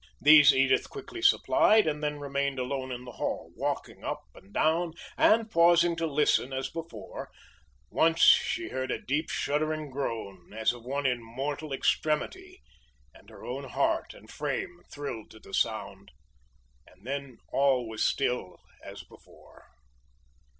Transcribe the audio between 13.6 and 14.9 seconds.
heart and frame